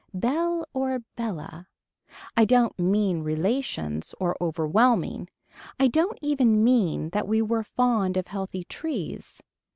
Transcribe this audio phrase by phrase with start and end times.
[0.15, 1.67] Belle or Bella.
[2.35, 5.29] I don't mean relations or overwhelming.
[5.79, 9.43] I don't even mean that we were fond of healthy trees.